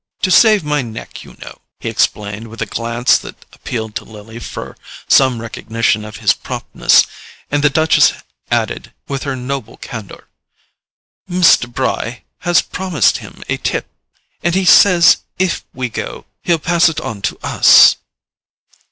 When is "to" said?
0.23-0.31, 3.97-4.03